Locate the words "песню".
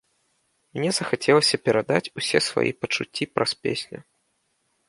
3.67-3.99